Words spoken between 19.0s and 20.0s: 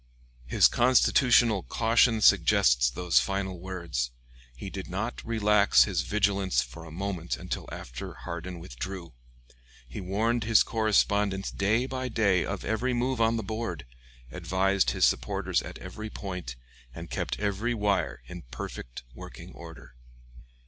working order.